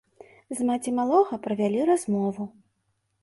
[0.59, 2.43] З маці малога правялі размову.